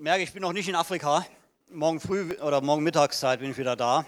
[0.00, 1.26] merke, ich bin noch nicht in Afrika.
[1.68, 4.06] Morgen früh oder morgen Mittagszeit bin ich wieder da.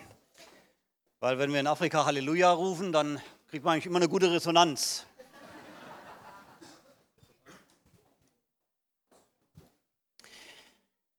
[1.20, 3.20] Weil wenn wir in Afrika Halleluja rufen, dann
[3.50, 5.04] kriegt man eigentlich immer eine gute Resonanz.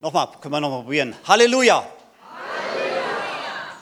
[0.00, 1.14] Nochmal, können wir nochmal probieren.
[1.24, 1.86] Halleluja.
[2.32, 3.02] Halleluja.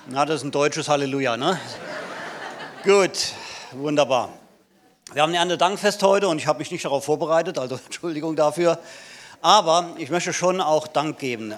[0.09, 1.59] Na, das ist ein deutsches Halleluja, ne?
[2.85, 3.33] Gut,
[3.73, 4.29] wunderbar.
[5.15, 8.79] Wir haben ein Dankfest heute und ich habe mich nicht darauf vorbereitet, also Entschuldigung dafür.
[9.45, 11.53] Aber ich möchte schon auch Dank geben.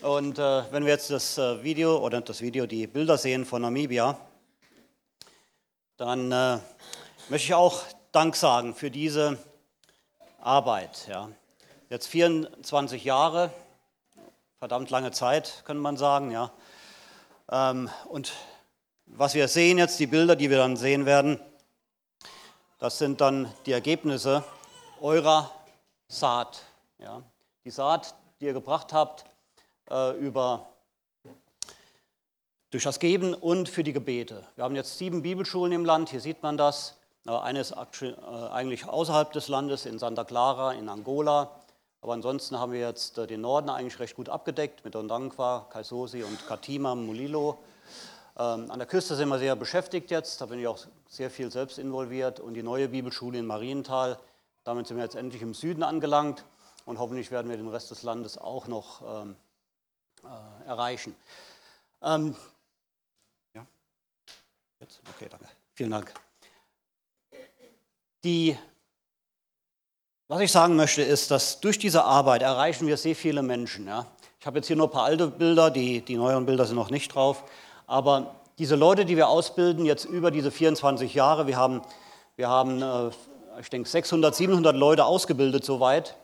[0.00, 3.60] Und äh, wenn wir jetzt das äh, Video oder das Video, die Bilder sehen von
[3.60, 4.16] Namibia,
[5.98, 6.58] dann äh,
[7.28, 9.36] möchte ich auch Dank sagen für diese
[10.40, 11.06] Arbeit.
[11.06, 11.28] Ja.
[11.90, 13.50] Jetzt 24 Jahre,
[14.58, 16.30] verdammt lange Zeit, könnte man sagen.
[16.30, 16.50] Ja.
[17.52, 18.32] Ähm, und
[19.04, 21.38] was wir sehen jetzt, die Bilder, die wir dann sehen werden,
[22.78, 24.44] das sind dann die Ergebnisse
[25.02, 25.52] eurer
[26.08, 26.62] Saat.
[27.00, 27.22] Ja,
[27.64, 29.24] die Saat, die ihr gebracht habt,
[29.88, 30.66] äh, über,
[32.70, 34.44] durch das Geben und für die Gebete.
[34.56, 36.98] Wir haben jetzt sieben Bibelschulen im Land, hier sieht man das.
[37.24, 38.14] Äh, eine ist äh,
[38.50, 41.52] eigentlich außerhalb des Landes, in Santa Clara, in Angola.
[42.00, 46.24] Aber ansonsten haben wir jetzt äh, den Norden eigentlich recht gut abgedeckt mit Ondankwa, Kaisosi
[46.24, 47.58] und Katima, Mulilo.
[48.36, 51.52] Ähm, an der Küste sind wir sehr beschäftigt jetzt, da bin ich auch sehr viel
[51.52, 52.40] selbst involviert.
[52.40, 54.18] Und die neue Bibelschule in Marienthal,
[54.64, 56.44] damit sind wir jetzt endlich im Süden angelangt
[56.88, 59.36] und hoffentlich werden wir den Rest des Landes auch noch ähm,
[60.24, 61.14] äh, erreichen.
[62.00, 62.34] Ähm,
[63.54, 63.66] ja,
[64.80, 65.02] jetzt?
[65.14, 65.46] Okay, danke.
[65.74, 66.14] Vielen Dank.
[68.24, 68.56] Die,
[70.28, 73.86] was ich sagen möchte, ist, dass durch diese Arbeit erreichen wir sehr viele Menschen.
[73.86, 74.06] Ja?
[74.40, 76.90] Ich habe jetzt hier nur ein paar alte Bilder, die, die neueren Bilder sind noch
[76.90, 77.44] nicht drauf.
[77.86, 81.82] Aber diese Leute, die wir ausbilden, jetzt über diese 24 Jahre, wir haben,
[82.36, 83.10] wir haben äh,
[83.60, 86.16] ich denke, 600, 700 Leute ausgebildet soweit.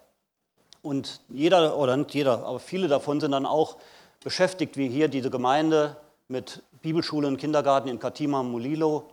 [0.84, 3.78] Und jeder, oder nicht jeder, aber viele davon sind dann auch
[4.22, 5.96] beschäftigt, wie hier diese Gemeinde
[6.28, 9.04] mit Bibelschule und Kindergarten in Katima Mulilo,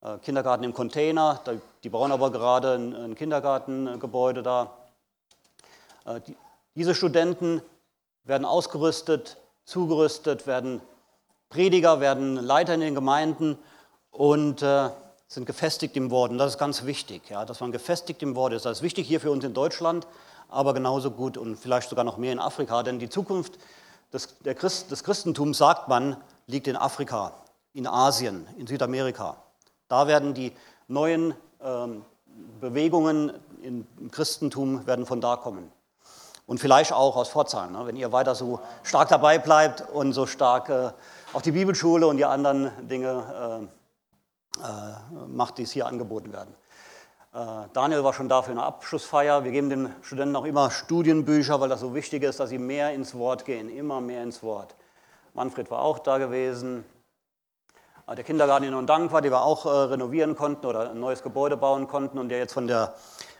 [0.00, 1.40] äh, Kindergarten im Container,
[1.84, 4.76] die bauen aber gerade ein, Kindergartengebäude da.
[6.04, 6.20] Äh,
[6.74, 7.62] diese Studenten
[8.24, 9.36] werden ausgerüstet,
[9.66, 10.80] zugerüstet, werden
[11.48, 13.56] Prediger, werden Leiter in den Gemeinden
[14.10, 14.90] und äh,
[15.28, 16.32] sind gefestigt im Wort.
[16.32, 18.64] Und das ist ganz wichtig, ja, dass man gefestigt im Wort ist.
[18.64, 20.08] Das ist wichtig hier für uns in Deutschland,
[20.48, 22.82] aber genauso gut und vielleicht sogar noch mehr in Afrika.
[22.82, 23.58] Denn die Zukunft
[24.12, 26.16] des, Christ, des Christentums, sagt man,
[26.46, 27.32] liegt in Afrika,
[27.72, 29.36] in Asien, in Südamerika.
[29.88, 30.52] Da werden die
[30.86, 32.04] neuen ähm,
[32.60, 33.32] Bewegungen
[33.62, 35.70] im Christentum werden von da kommen.
[36.46, 37.86] Und vielleicht auch aus Pforzheim, ne?
[37.86, 40.92] wenn ihr weiter so stark dabei bleibt und so stark äh,
[41.34, 43.68] auch die Bibelschule und die anderen Dinge
[44.58, 46.54] äh, äh, macht, die es hier angeboten werden.
[47.34, 49.44] Äh, Daniel war schon da für eine Abschlussfeier.
[49.44, 52.92] Wir geben den Studenten auch immer Studienbücher, weil das so wichtig ist, dass sie mehr
[52.92, 54.74] ins Wort gehen, immer mehr ins Wort.
[55.34, 56.84] Manfred war auch da gewesen.
[58.06, 61.58] Äh, der Kindergarten in Ondankwa, die wir auch äh, renovieren konnten oder ein neues Gebäude
[61.58, 62.94] bauen konnten und der jetzt von der,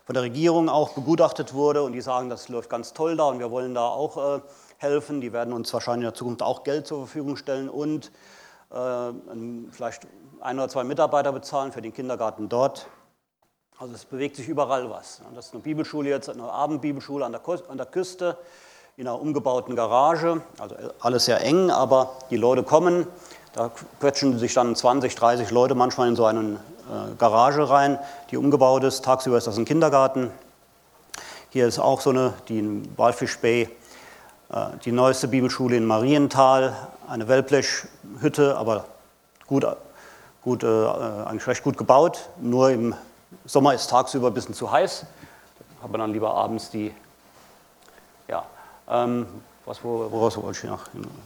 [0.04, 3.38] von der Regierung auch begutachtet wurde und die sagen, das läuft ganz toll da und
[3.38, 4.42] wir wollen da auch
[4.76, 5.22] helfen.
[5.22, 8.10] Die werden uns wahrscheinlich in der Zukunft auch Geld zur Verfügung stellen und
[8.70, 10.06] vielleicht
[10.40, 12.86] ein oder zwei Mitarbeiter bezahlen für den Kindergarten dort.
[13.80, 15.20] Also es bewegt sich überall was.
[15.36, 18.36] Das ist eine Bibelschule jetzt, eine Abendbibelschule an der Küste,
[18.96, 20.42] in einer umgebauten Garage.
[20.58, 23.06] Also alles sehr eng, aber die Leute kommen.
[23.52, 28.00] Da quetschen sich dann 20, 30 Leute manchmal in so eine äh, Garage rein,
[28.32, 29.04] die umgebaut ist.
[29.04, 30.32] Tagsüber ist das ein Kindergarten.
[31.50, 33.68] Hier ist auch so eine, die in Walfish Bay,
[34.50, 36.76] äh, die neueste Bibelschule in Marienthal,
[37.08, 38.86] eine Wellblechhütte, aber
[39.46, 39.64] gut,
[40.42, 42.96] gut, äh, eigentlich recht gut gebaut, nur im
[43.44, 45.04] Sommer ist tagsüber ein bisschen zu heiß,
[45.82, 46.94] hat man dann lieber abends die,
[48.26, 48.44] ja,
[48.88, 49.26] ähm,
[49.64, 50.84] was, woraus wollte ich noch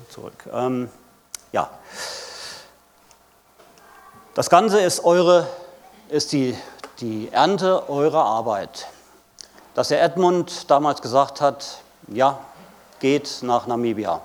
[0.09, 0.49] zurück?
[0.53, 0.91] Ähm,
[1.53, 1.71] ja,
[4.35, 5.47] das Ganze ist eure,
[6.09, 6.57] ist die,
[7.01, 8.89] die Ernte eurer Arbeit.
[9.75, 12.39] Dass der Edmund damals gesagt hat, ja,
[12.99, 14.23] geht nach Namibia.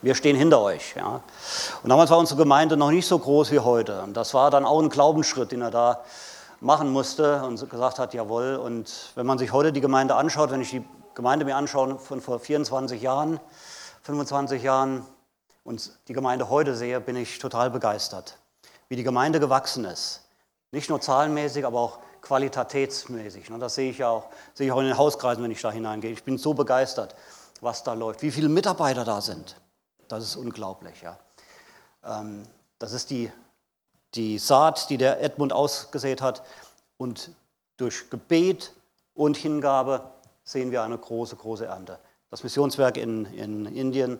[0.00, 0.94] Wir stehen hinter euch.
[0.94, 1.22] Ja.
[1.82, 4.02] Und damals war unsere Gemeinde noch nicht so groß wie heute.
[4.02, 6.00] Und das war dann auch ein Glaubensschritt, den er da
[6.62, 8.56] machen musste und gesagt hat, jawohl.
[8.56, 12.20] Und wenn man sich heute die Gemeinde anschaut, wenn ich die Gemeinde mir anschaue von
[12.20, 13.40] vor 24 Jahren,
[14.02, 15.04] 25 Jahren
[15.64, 18.38] und die Gemeinde heute sehe, bin ich total begeistert,
[18.88, 20.22] wie die Gemeinde gewachsen ist.
[20.70, 23.50] Nicht nur zahlenmäßig, aber auch qualitätsmäßig.
[23.58, 26.12] Das sehe ich ja auch, sehe ich auch in den Hauskreisen, wenn ich da hineingehe.
[26.12, 27.14] Ich bin so begeistert,
[27.60, 29.56] was da läuft, wie viele Mitarbeiter da sind.
[30.08, 31.02] Das ist unglaublich.
[31.02, 31.18] Ja.
[32.04, 32.44] Ähm,
[32.78, 33.30] das ist die
[34.14, 36.42] die Saat, die der Edmund ausgesät hat.
[36.96, 37.30] Und
[37.76, 38.72] durch Gebet
[39.14, 40.10] und Hingabe
[40.44, 41.98] sehen wir eine große, große Ernte.
[42.30, 44.18] das Missionswerk in, in Indien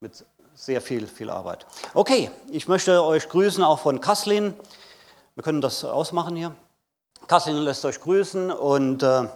[0.00, 0.24] mit
[0.54, 1.66] sehr viel, viel Arbeit.
[1.94, 4.54] Okay, ich möchte euch grüßen auch von Kaslin.
[5.34, 6.54] Wir können das ausmachen hier.
[7.26, 9.28] Kaslin lässt euch grüßen und äh,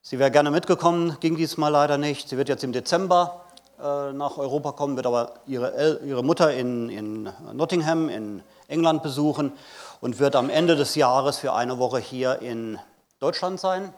[0.00, 2.28] sie wäre gerne mitgekommen, ging diesmal leider nicht.
[2.28, 3.41] Sie wird jetzt im Dezember
[3.82, 9.52] nach Europa kommen, wird aber ihre, ihre Mutter in, in Nottingham in England besuchen
[10.00, 12.78] und wird am Ende des Jahres für eine Woche hier in
[13.20, 13.92] Deutschland sein.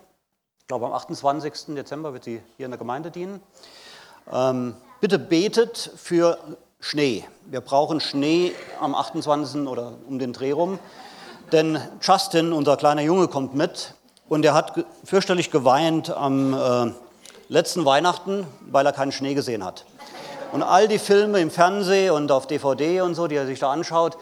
[0.61, 1.75] Ich glaube, am 28.
[1.75, 3.41] Dezember wird sie hier in der Gemeinde dienen.
[4.33, 6.39] Ähm, bitte betet für
[6.81, 7.25] Schnee.
[7.47, 9.67] Wir brauchen Schnee am 28.
[9.67, 10.79] oder um den Dreh rum.
[11.53, 13.95] Denn Justin, unser kleiner Junge, kommt mit
[14.29, 16.93] und er hat fürchterlich geweint am äh,
[17.49, 19.85] letzten Weihnachten, weil er keinen Schnee gesehen hat.
[20.53, 23.73] Und all die Filme im Fernsehen und auf DVD und so, die er sich da
[23.73, 24.17] anschaut,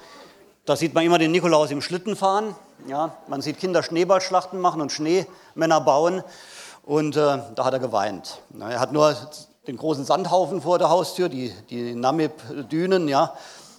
[0.65, 2.55] da sieht man immer den Nikolaus im Schlitten fahren.
[2.87, 6.23] Ja, man sieht Kinder Schneeballschlachten machen und Schneemänner bauen.
[6.85, 8.41] Und äh, da hat er geweint.
[8.59, 9.15] Er hat nur
[9.67, 13.35] den großen Sandhaufen vor der Haustür, die, die Namib-Dünen, ja.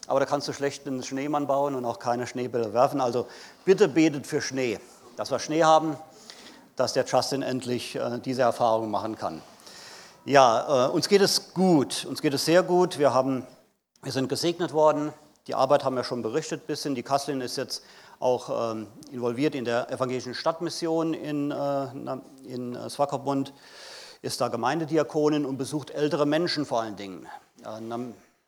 [0.07, 3.01] Aber da kannst du schlecht einen Schneemann bauen und auch keine Schneebälle werfen.
[3.01, 3.27] Also
[3.65, 4.79] bitte betet für Schnee,
[5.15, 5.97] dass wir Schnee haben,
[6.75, 9.41] dass der Justin endlich äh, diese Erfahrung machen kann.
[10.25, 12.97] Ja, äh, uns geht es gut, uns geht es sehr gut.
[12.97, 13.45] Wir, haben,
[14.01, 15.13] wir sind gesegnet worden.
[15.47, 16.95] Die Arbeit haben wir schon berichtet ein bisschen.
[16.95, 17.83] Die Kasslin ist jetzt
[18.19, 21.87] auch ähm, involviert in der evangelischen Stadtmission in, äh,
[22.45, 23.53] in Swakopmund,
[24.21, 27.27] ist da Gemeindediakonin und besucht ältere Menschen vor allen Dingen.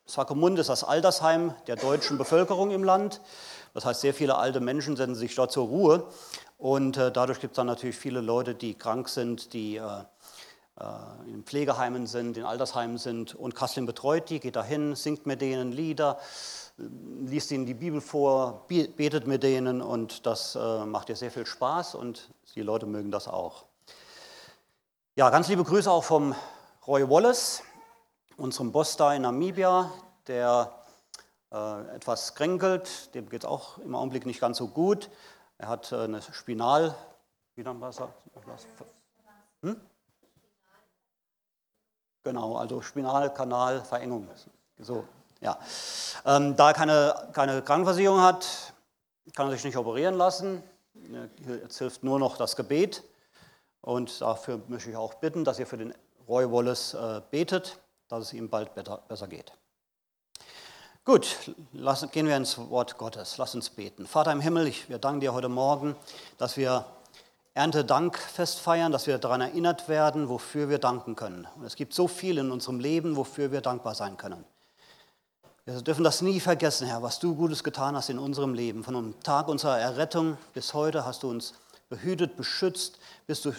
[0.07, 3.21] Swakopmund ist das Altersheim der deutschen Bevölkerung im Land.
[3.73, 6.03] Das heißt, sehr viele alte Menschen setzen sich dort zur Ruhe.
[6.57, 9.83] Und äh, dadurch gibt es dann natürlich viele Leute, die krank sind, die äh,
[10.79, 13.35] äh, in Pflegeheimen sind, in Altersheimen sind.
[13.35, 16.19] Und Kaslin betreut die, geht dahin, singt mit denen Lieder,
[16.77, 21.95] liest ihnen die Bibel vor, betet mit denen und das macht ihr sehr viel Spaß
[21.95, 23.63] und die Leute mögen das auch.
[25.15, 26.35] Ja, ganz liebe Grüße auch vom
[26.85, 27.63] Roy Wallace,
[28.35, 29.89] unserem Boss da in Namibia,
[30.27, 30.69] der
[31.51, 35.09] äh, etwas kränkelt, dem geht es auch im Augenblick nicht ganz so gut.
[35.65, 36.93] Er hat äh, eine Spinal,
[37.55, 37.99] wie dann was?
[39.63, 39.81] Hm?
[42.23, 44.29] Genau, also Spinalkanalverengung.
[44.77, 45.05] So,
[45.41, 45.57] ja.
[46.23, 48.75] Ähm, da er keine, keine Krankenversicherung hat,
[49.33, 50.61] kann er sich nicht operieren lassen.
[51.47, 53.03] Jetzt hilft nur noch das Gebet.
[53.81, 55.95] Und dafür möchte ich auch bitten, dass ihr für den
[56.27, 59.51] Roy Wallace äh, betet, dass es ihm bald besser, besser geht.
[61.05, 63.37] Gut, lass, gehen wir ins Wort Gottes.
[63.37, 64.07] Lass uns beten.
[64.07, 65.95] Vater im Himmel, ich, wir danken dir heute Morgen,
[66.39, 66.83] dass wir
[67.53, 71.47] Erntedankfest feiern, dass wir daran erinnert werden, wofür wir danken können.
[71.57, 74.43] Und es gibt so viel in unserem Leben, wofür wir dankbar sein können.
[75.65, 78.83] Wir dürfen das nie vergessen, Herr, was du Gutes getan hast in unserem Leben.
[78.83, 81.53] Von dem Tag unserer Errettung bis heute hast du uns
[81.87, 82.97] behütet, beschützt,
[83.27, 83.53] bist du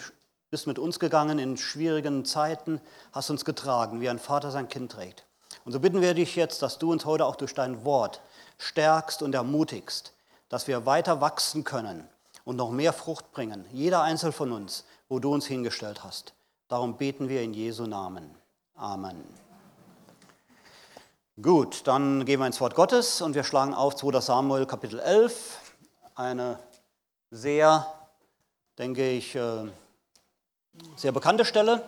[0.49, 2.81] bist mit uns gegangen in schwierigen Zeiten,
[3.13, 5.26] hast uns getragen, wie ein Vater sein Kind trägt.
[5.67, 8.21] Und so bitten wir dich jetzt, dass du uns heute auch durch dein Wort
[8.57, 10.13] stärkst und ermutigst,
[10.47, 12.07] dass wir weiter wachsen können
[12.45, 16.33] und noch mehr Frucht bringen, jeder Einzelne von uns, wo du uns hingestellt hast.
[16.69, 18.33] Darum beten wir in Jesu Namen.
[18.75, 19.21] Amen.
[21.41, 24.21] Gut, dann gehen wir ins Wort Gottes und wir schlagen auf 2.
[24.21, 25.59] Samuel Kapitel 11,
[26.15, 26.59] eine
[27.29, 27.85] sehr,
[28.77, 29.65] denke ich, äh,
[30.95, 31.83] sehr bekannte Stelle.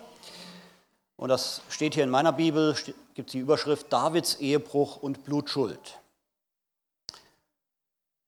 [1.20, 2.74] Und das steht hier in meiner Bibel,
[3.12, 5.98] gibt die Überschrift Davids Ehebruch und Blutschuld.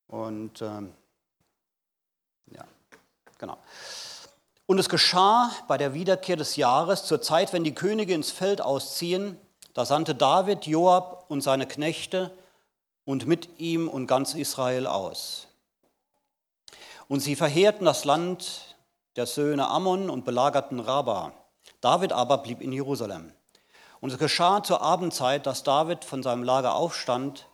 [0.09, 0.93] Und ähm,
[2.51, 2.67] ja,
[3.39, 3.57] genau.
[4.67, 8.61] Und es geschah bei der Wiederkehr des Jahres, zur Zeit, wenn die Könige ins Feld
[8.61, 9.39] ausziehen,
[9.73, 12.31] da sandte David Joab und seine Knechte
[13.07, 15.47] und mit ihm und ganz Israel aus.
[17.09, 18.77] Und sie verheerten das Land
[19.17, 21.33] der Söhne Ammon und belagerten Rabba.
[21.83, 23.33] David aber blieb in Jerusalem.
[24.01, 27.49] Und es geschah zur Abendzeit, dass David von seinem Lager aufstand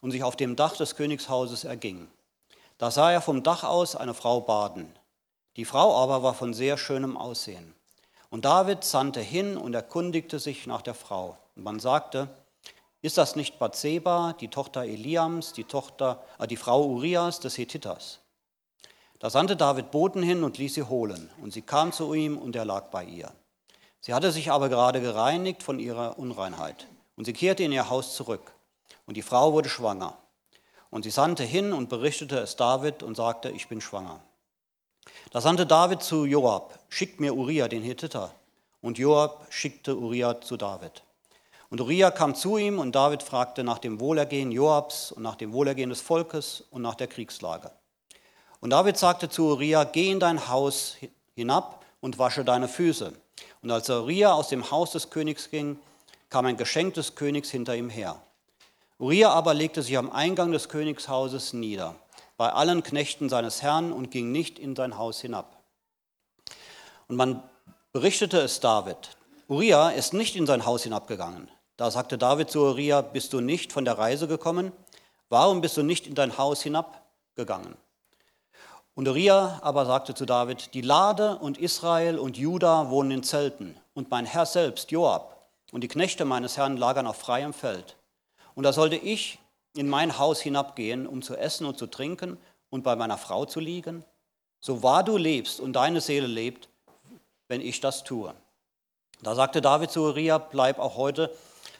[0.00, 2.08] und sich auf dem Dach des Königshauses erging.
[2.78, 4.94] Da sah er vom Dach aus eine Frau baden.
[5.56, 7.74] Die Frau aber war von sehr schönem Aussehen.
[8.28, 11.36] Und David sandte hin und erkundigte sich nach der Frau.
[11.56, 12.28] Und man sagte,
[13.02, 18.20] ist das nicht Bathseba, die Tochter Eliams, die, Tochter, äh, die Frau Urias des Hethiters?
[19.18, 21.30] Da sandte David Boten hin und ließ sie holen.
[21.42, 23.32] Und sie kam zu ihm und er lag bei ihr.
[24.00, 26.86] Sie hatte sich aber gerade gereinigt von ihrer Unreinheit.
[27.16, 28.52] Und sie kehrte in ihr Haus zurück.
[29.06, 30.16] Und die Frau wurde schwanger.
[30.88, 34.20] Und sie sandte hin und berichtete es David und sagte, ich bin schwanger.
[35.30, 38.34] Da sandte David zu Joab, schickt mir Uriah den Hethiter.
[38.80, 41.02] Und Joab schickte Uriah zu David.
[41.68, 45.52] Und Uriah kam zu ihm und David fragte nach dem Wohlergehen Joabs und nach dem
[45.52, 47.70] Wohlergehen des Volkes und nach der Kriegslage.
[48.60, 50.96] Und David sagte zu Uriah, geh in dein Haus
[51.34, 53.12] hinab und wasche deine Füße
[53.62, 55.78] Und als Uriah aus dem Haus des Königs ging,
[56.30, 58.20] kam ein Geschenk des Königs hinter ihm her.
[58.98, 61.94] Uriah aber legte sich am Eingang des Königshauses nieder,
[62.36, 65.62] bei allen Knechten seines Herrn und ging nicht in sein Haus hinab.
[67.08, 67.42] Und man
[67.92, 69.16] berichtete es David.
[69.48, 71.50] Uriah ist nicht in sein Haus hinabgegangen.
[71.76, 74.72] Da sagte David zu Uriah, bist du nicht von der Reise gekommen?
[75.28, 77.76] Warum bist du nicht in dein Haus hinabgegangen?
[79.00, 83.74] Und Uriah aber sagte zu David, die Lade und Israel und Juda wohnen in Zelten
[83.94, 87.96] und mein Herr selbst, Joab, und die Knechte meines Herrn lagern auf freiem Feld.
[88.54, 89.38] Und da sollte ich
[89.74, 92.36] in mein Haus hinabgehen, um zu essen und zu trinken
[92.68, 94.04] und bei meiner Frau zu liegen?
[94.60, 96.68] So wahr du lebst und deine Seele lebt,
[97.48, 98.34] wenn ich das tue.
[99.22, 101.34] Da sagte David zu Uriah, bleib auch heute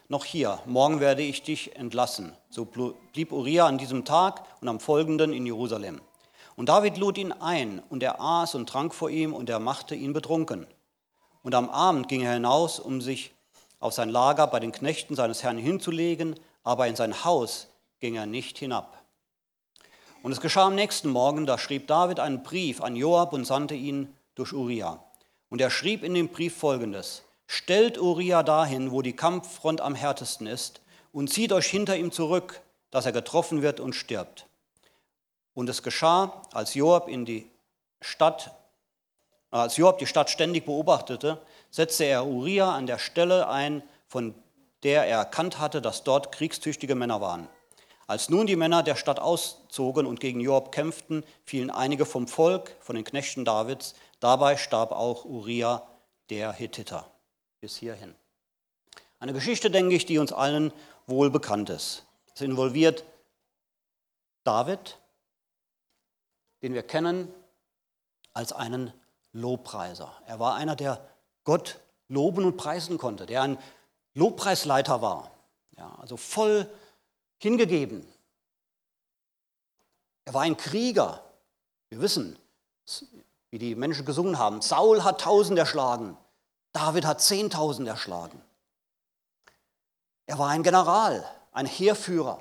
[0.08, 2.32] noch hier, morgen werde ich dich entlassen.
[2.48, 6.00] So blieb Uriah an diesem Tag und am folgenden in Jerusalem.
[6.60, 9.94] Und David lud ihn ein, und er aß und trank vor ihm, und er machte
[9.94, 10.66] ihn betrunken.
[11.42, 13.32] Und am Abend ging er hinaus, um sich
[13.78, 18.26] auf sein Lager bei den Knechten seines Herrn hinzulegen, aber in sein Haus ging er
[18.26, 19.02] nicht hinab.
[20.22, 23.74] Und es geschah am nächsten Morgen, da schrieb David einen Brief an Joab und sandte
[23.74, 25.02] ihn durch Uriah.
[25.48, 30.46] Und er schrieb in dem Brief folgendes: Stellt Uriah dahin, wo die Kampffront am härtesten
[30.46, 34.46] ist, und zieht euch hinter ihm zurück, dass er getroffen wird und stirbt.
[35.60, 37.50] Und es geschah, als Joab in die
[38.00, 38.50] Stadt,
[39.50, 41.38] als Joab die Stadt ständig beobachtete,
[41.70, 44.34] setzte er Uriah an der Stelle ein, von
[44.84, 47.46] der er erkannt hatte, dass dort kriegstüchtige Männer waren.
[48.06, 52.74] Als nun die Männer der Stadt auszogen und gegen Joab kämpften, fielen einige vom Volk,
[52.80, 53.94] von den Knechten Davids.
[54.18, 55.86] Dabei starb auch Uriah,
[56.30, 57.10] der Hethiter.
[57.60, 58.14] Bis hierhin.
[59.18, 60.72] Eine Geschichte, denke ich, die uns allen
[61.06, 62.06] wohl bekannt ist.
[62.34, 63.04] Es involviert
[64.42, 64.96] David,
[66.62, 67.32] den wir kennen
[68.32, 68.92] als einen
[69.32, 70.12] Lobpreiser.
[70.26, 71.04] Er war einer, der
[71.44, 73.58] Gott loben und preisen konnte, der ein
[74.14, 75.30] Lobpreisleiter war,
[75.76, 76.68] ja, also voll
[77.38, 78.06] hingegeben.
[80.24, 81.24] Er war ein Krieger.
[81.88, 82.38] Wir wissen,
[83.50, 84.60] wie die Menschen gesungen haben.
[84.62, 86.16] Saul hat tausend erschlagen,
[86.72, 88.40] David hat zehntausend erschlagen.
[90.26, 92.40] Er war ein General, ein Heerführer.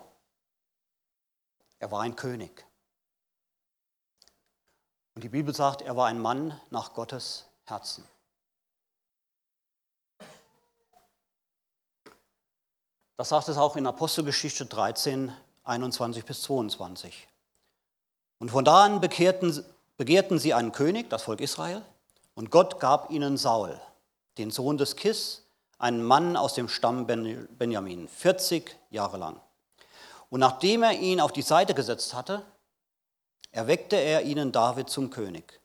[1.80, 2.66] Er war ein König.
[5.20, 8.06] Und die Bibel sagt, er war ein Mann nach Gottes Herzen.
[13.18, 15.34] Das sagt es auch in Apostelgeschichte 13,
[15.66, 17.28] 21 bis 22.
[18.38, 19.62] Und von da an bekehrten,
[19.98, 21.82] begehrten sie einen König, das Volk Israel,
[22.34, 23.78] und Gott gab ihnen Saul,
[24.38, 25.44] den Sohn des Kis,
[25.80, 29.42] einen Mann aus dem Stamm Benjamin, 40 Jahre lang.
[30.30, 32.46] Und nachdem er ihn auf die Seite gesetzt hatte,
[33.52, 35.60] erweckte er ihnen David zum König,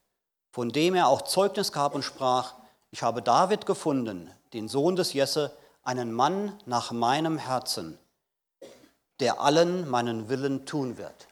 [0.51, 2.55] von dem er auch Zeugnis gab und sprach,
[2.91, 7.99] ich habe David gefunden, den Sohn des Jesse, einen Mann nach meinem Herzen,
[9.21, 11.29] der allen meinen Willen tun wird.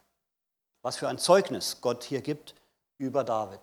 [0.82, 2.54] Was für ein Zeugnis Gott hier gibt
[2.98, 3.60] über David.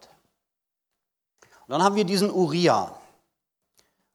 [1.42, 2.98] Und dann haben wir diesen Uriah.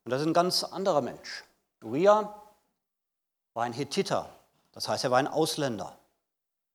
[0.04, 1.44] Und das ist ein ganz anderer Mensch.
[1.82, 2.42] Uriah
[3.52, 4.28] war ein Hethiter,
[4.72, 5.96] das heißt, er war ein Ausländer.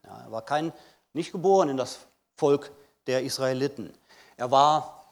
[0.05, 0.71] Ja, er war kein,
[1.13, 1.99] nicht geboren in das
[2.35, 2.71] Volk
[3.07, 3.93] der Israeliten.
[4.37, 5.03] Er war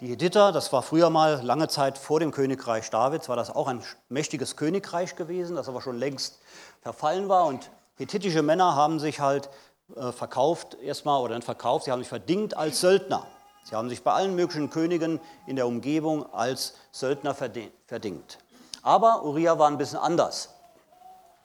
[0.00, 3.68] die Hethiter, das war früher mal lange Zeit vor dem Königreich Davids, war das auch
[3.68, 6.40] ein mächtiges Königreich gewesen, das aber schon längst
[6.82, 7.46] verfallen war.
[7.46, 9.48] Und hethitische Männer haben sich halt
[9.96, 13.26] äh, verkauft erstmal oder nicht verkauft, sie haben sich verdingt als Söldner.
[13.64, 18.38] Sie haben sich bei allen möglichen Königen in der Umgebung als Söldner verdingt.
[18.82, 20.50] Aber Uriah war ein bisschen anders.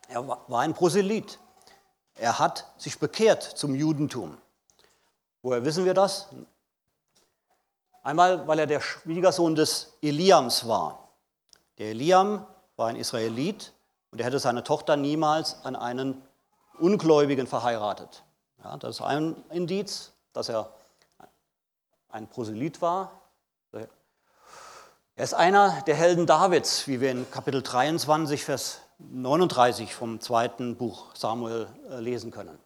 [0.09, 1.39] Er war ein Proselyt.
[2.19, 4.37] Er hat sich bekehrt zum Judentum.
[5.41, 6.27] Woher wissen wir das?
[8.03, 11.09] Einmal, weil er der Schwiegersohn des Eliams war.
[11.77, 12.45] Der Eliam
[12.75, 13.73] war ein Israelit
[14.11, 16.21] und er hätte seine Tochter niemals an einen
[16.77, 18.23] Ungläubigen verheiratet.
[18.63, 20.73] Ja, das ist ein Indiz, dass er
[22.09, 23.11] ein Proselyt war.
[23.71, 30.75] Er ist einer der Helden Davids, wie wir in Kapitel 23, Vers 39 vom zweiten
[30.75, 32.59] Buch Samuel äh, lesen können.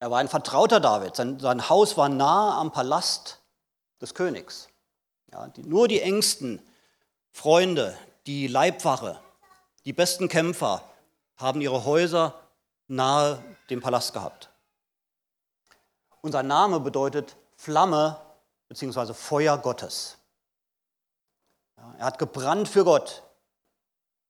[0.00, 1.16] Er war ein Vertrauter Davids.
[1.16, 3.40] Sein, sein Haus war nahe am Palast
[4.00, 4.68] des Königs.
[5.32, 6.60] Ja, die, nur die engsten
[7.30, 7.96] Freunde,
[8.26, 9.20] die Leibwache,
[9.84, 10.82] die besten Kämpfer
[11.36, 12.34] haben ihre Häuser
[12.88, 14.50] nahe dem Palast gehabt.
[16.22, 18.20] Und sein Name bedeutet Flamme
[18.68, 19.14] bzw.
[19.14, 20.18] Feuer Gottes.
[21.76, 23.22] Ja, er hat gebrannt für Gott.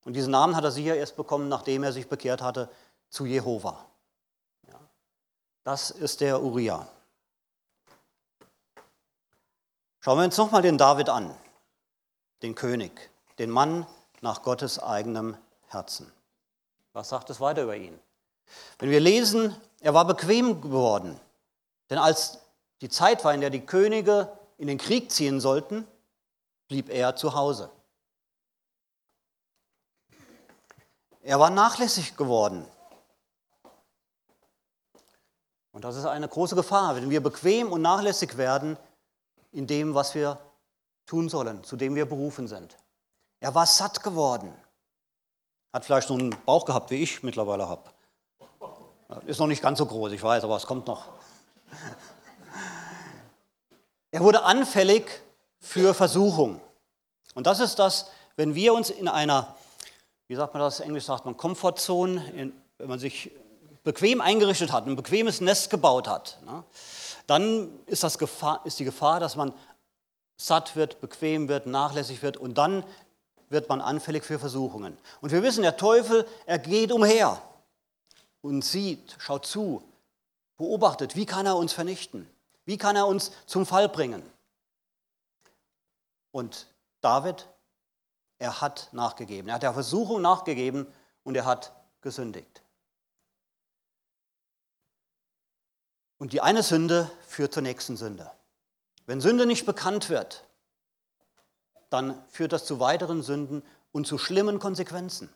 [0.05, 2.69] Und diesen Namen hat er sicher erst bekommen, nachdem er sich bekehrt hatte
[3.09, 3.85] zu Jehova.
[5.63, 6.87] Das ist der Uriah.
[9.99, 11.35] Schauen wir uns nochmal den David an,
[12.41, 13.85] den König, den Mann
[14.21, 16.11] nach Gottes eigenem Herzen.
[16.93, 17.99] Was sagt es weiter über ihn?
[18.79, 21.19] Wenn wir lesen, er war bequem geworden,
[21.91, 22.39] denn als
[22.81, 25.87] die Zeit war, in der die Könige in den Krieg ziehen sollten,
[26.67, 27.69] blieb er zu Hause.
[31.23, 32.65] Er war nachlässig geworden.
[35.71, 38.77] Und das ist eine große Gefahr, wenn wir bequem und nachlässig werden
[39.51, 40.37] in dem, was wir
[41.05, 42.77] tun sollen, zu dem wir berufen sind.
[43.39, 44.53] Er war satt geworden.
[45.73, 47.89] Hat vielleicht so einen Bauch gehabt, wie ich mittlerweile habe.
[49.25, 51.07] Ist noch nicht ganz so groß, ich weiß, aber es kommt noch.
[54.11, 55.21] Er wurde anfällig
[55.59, 56.59] für Versuchung.
[57.33, 59.55] Und das ist das, wenn wir uns in einer,
[60.31, 63.31] wie sagt man das, Englisch sagt man, Komfortzone, wenn man sich
[63.83, 66.63] bequem eingerichtet hat, ein bequemes Nest gebaut hat, ne,
[67.27, 69.51] dann ist, das Gefahr, ist die Gefahr, dass man
[70.37, 72.85] satt wird, bequem wird, nachlässig wird und dann
[73.49, 74.97] wird man anfällig für Versuchungen.
[75.19, 77.41] Und wir wissen, der Teufel, er geht umher
[78.39, 79.83] und sieht, schaut zu,
[80.55, 82.25] beobachtet, wie kann er uns vernichten?
[82.63, 84.23] Wie kann er uns zum Fall bringen?
[86.31, 86.67] Und
[87.01, 87.49] David,
[88.41, 89.49] er hat nachgegeben.
[89.49, 90.91] Er hat der Versuchung nachgegeben
[91.23, 92.63] und er hat gesündigt.
[96.17, 98.31] Und die eine Sünde führt zur nächsten Sünde.
[99.05, 100.43] Wenn Sünde nicht bekannt wird,
[101.91, 105.31] dann führt das zu weiteren Sünden und zu schlimmen Konsequenzen.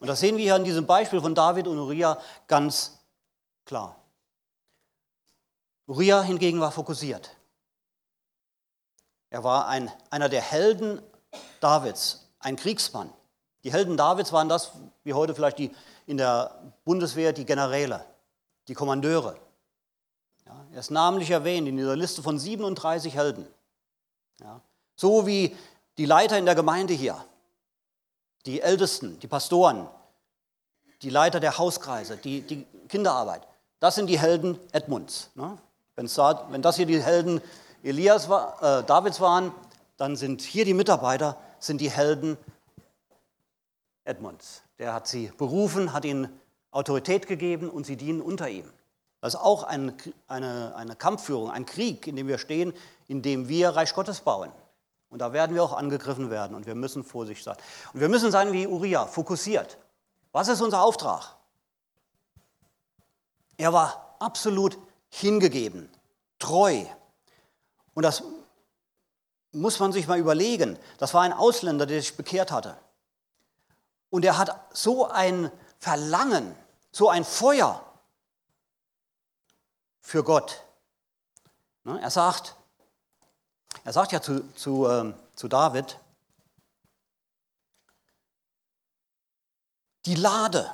[0.00, 2.98] Und das sehen wir hier an diesem Beispiel von David und Uriah ganz
[3.66, 4.02] klar.
[5.86, 7.36] Uriah hingegen war fokussiert.
[9.30, 11.00] Er war ein, einer der Helden
[11.60, 13.12] Davids, ein Kriegsmann.
[13.64, 14.72] Die Helden Davids waren das,
[15.04, 15.70] wie heute vielleicht die,
[16.06, 18.04] in der Bundeswehr, die Generäle,
[18.68, 19.36] die Kommandeure.
[20.46, 23.46] Ja, er ist namentlich erwähnt in dieser Liste von 37 Helden.
[24.40, 24.60] Ja,
[24.96, 25.56] so wie
[25.96, 27.24] die Leiter in der Gemeinde hier,
[28.46, 29.88] die Ältesten, die Pastoren,
[31.02, 33.46] die Leiter der Hauskreise, die, die Kinderarbeit.
[33.80, 35.30] Das sind die Helden Edmunds.
[35.34, 35.58] Ne?
[35.96, 37.40] wenn das hier die Helden
[37.82, 39.52] Elias äh, Davids waren,
[39.96, 42.36] dann sind hier die Mitarbeiter, sind die Helden
[44.04, 44.62] Edmunds.
[44.78, 46.28] Der hat sie berufen, hat ihnen
[46.70, 48.70] Autorität gegeben und sie dienen unter ihm.
[49.20, 49.94] Das ist auch ein,
[50.26, 52.74] eine, eine Kampfführung, ein Krieg, in dem wir stehen,
[53.08, 54.52] in dem wir Reich Gottes bauen.
[55.08, 57.56] Und da werden wir auch angegriffen werden und wir müssen vorsichtig sein.
[57.92, 59.78] Und wir müssen sein wie Uriah, fokussiert.
[60.32, 61.36] Was ist unser Auftrag?
[63.56, 64.76] Er war absolut
[65.08, 65.88] hingegeben,
[66.38, 66.84] treu.
[67.94, 68.24] Und das
[69.54, 70.78] muss man sich mal überlegen.
[70.98, 72.76] Das war ein Ausländer, der sich bekehrt hatte.
[74.10, 76.54] Und er hat so ein Verlangen,
[76.92, 77.84] so ein Feuer
[80.00, 80.62] für Gott.
[81.84, 82.54] Ne, er sagt,
[83.84, 85.98] er sagt ja zu, zu, ähm, zu David,
[90.06, 90.70] die Lade,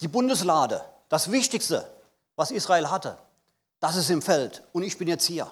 [0.00, 1.88] die Bundeslade, das Wichtigste,
[2.36, 3.18] was Israel hatte,
[3.80, 5.50] das ist im Feld und ich bin jetzt hier.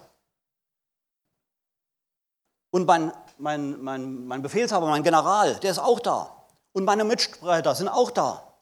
[2.71, 6.37] Und mein, mein, mein, mein Befehlshaber, mein General, der ist auch da.
[6.73, 8.55] Und meine Mitstreiter sind auch da.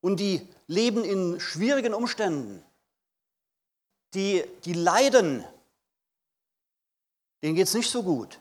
[0.00, 2.64] Und die leben in schwierigen Umständen
[4.14, 5.44] die, die leiden,
[7.42, 8.40] denen geht es nicht so gut.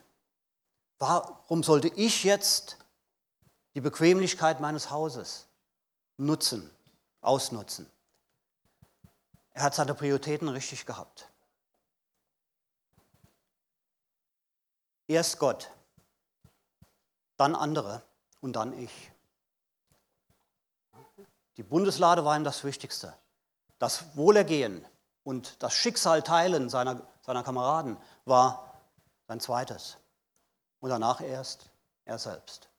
[0.99, 2.77] Warum sollte ich jetzt
[3.73, 5.47] die Bequemlichkeit meines Hauses
[6.17, 6.69] nutzen,
[7.21, 7.89] ausnutzen?
[9.53, 11.30] Er hat seine Prioritäten richtig gehabt.
[15.11, 15.69] Erst Gott,
[17.35, 18.01] dann andere
[18.39, 19.11] und dann ich.
[21.57, 23.13] Die Bundeslade war ihm das Wichtigste.
[23.77, 24.85] Das Wohlergehen
[25.25, 28.79] und das Schicksal teilen seiner, seiner Kameraden war
[29.27, 29.97] sein zweites.
[30.79, 31.69] Und danach erst
[32.05, 32.69] er selbst.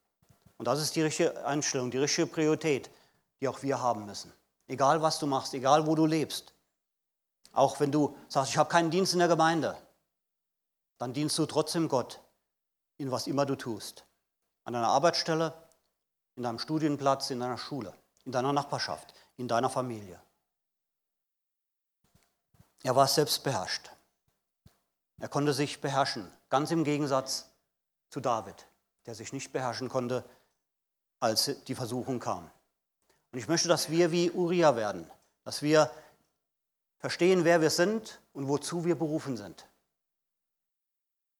[0.57, 2.91] Und das ist die richtige Einstellung, die richtige Priorität,
[3.43, 4.33] die auch wir haben müssen.
[4.69, 6.55] Egal was du machst, egal wo du lebst.
[7.53, 9.77] Auch wenn du sagst, ich habe keinen Dienst in der Gemeinde,
[11.03, 12.21] dann dienst du trotzdem Gott
[12.97, 14.05] in was immer du tust.
[14.63, 15.53] An deiner Arbeitsstelle,
[16.37, 17.93] in deinem Studienplatz, in deiner Schule,
[18.25, 20.23] in deiner Nachbarschaft, in deiner Familie.
[22.85, 23.91] Er war selbst beherrscht.
[25.19, 27.51] Er konnte sich beherrschen, ganz im Gegensatz
[28.09, 28.69] zu David,
[29.07, 30.25] der sich nicht beherrschen konnte,
[31.19, 32.49] als die Versuchung kam.
[33.33, 35.11] Und ich möchte, dass wir wie Uriah werden,
[35.43, 35.91] dass wir
[36.99, 39.67] verstehen, wer wir sind und wozu wir berufen sind.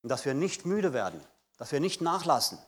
[0.03, 1.21] Und dass wir nicht müde werden,
[1.57, 2.59] dass wir nicht nachlassen.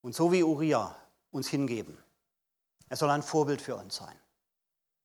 [0.00, 0.96] Und so wie Uriah
[1.30, 1.96] uns hingeben.
[2.88, 4.18] Er soll ein Vorbild für uns sein.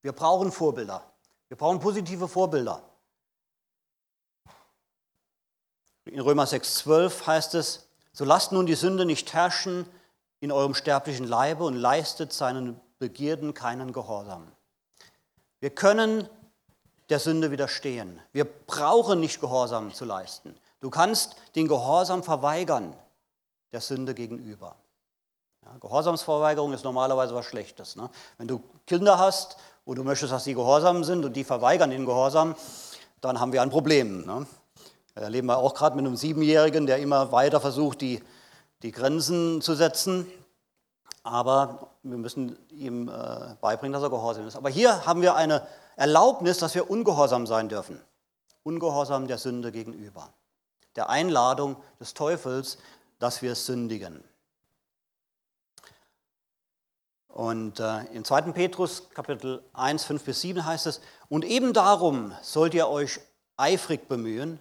[0.02, 1.14] Wir brauchen Vorbilder.
[1.50, 2.82] Wir brauchen positive Vorbilder.
[6.06, 9.88] In Römer 6,12 heißt es, so lasst nun die Sünde nicht herrschen
[10.40, 14.52] in eurem sterblichen Leibe und leistet seinen Begierden keinen Gehorsam.
[15.60, 16.30] Wir können
[17.10, 18.20] der Sünde widerstehen.
[18.32, 20.56] Wir brauchen nicht Gehorsam zu leisten.
[20.80, 22.94] Du kannst den Gehorsam verweigern
[23.72, 24.76] der Sünde gegenüber.
[25.64, 27.96] Ja, Gehorsamsverweigerung ist normalerweise was Schlechtes.
[27.96, 28.10] Ne?
[28.38, 32.06] Wenn du Kinder hast, wo du möchtest, dass sie gehorsam sind und die verweigern den
[32.06, 32.56] Gehorsam,
[33.22, 34.26] dann haben wir ein Problem.
[34.26, 34.46] Ne?
[35.16, 38.22] Da erleben wir auch gerade mit einem Siebenjährigen, der immer weiter versucht, die,
[38.82, 40.28] die Grenzen zu setzen.
[41.24, 44.56] Aber wir müssen ihm äh, beibringen, dass er gehorsam ist.
[44.56, 48.00] Aber hier haben wir eine Erlaubnis, dass wir ungehorsam sein dürfen.
[48.64, 50.30] Ungehorsam der Sünde gegenüber.
[50.96, 52.78] Der Einladung des Teufels,
[53.20, 54.24] dass wir sündigen.
[57.30, 58.52] Und äh, im 2.
[58.52, 63.20] Petrus Kapitel 1, 5 bis 7 heißt es, und eben darum sollt ihr euch
[63.58, 64.60] eifrig bemühen,